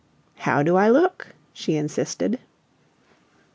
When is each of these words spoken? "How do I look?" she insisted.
"How 0.37 0.63
do 0.63 0.77
I 0.77 0.89
look?" 0.89 1.35
she 1.53 1.75
insisted. 1.75 2.39